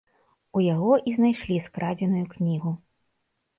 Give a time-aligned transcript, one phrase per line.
[0.59, 2.75] У яго і знайшлі скрадзеную кнігу.